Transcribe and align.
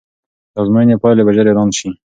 د 0.53 0.55
ازموینې 0.61 0.95
پایلې 1.01 1.23
به 1.25 1.31
ژر 1.35 1.45
اعلان 1.49 1.69
سي. 1.77 1.89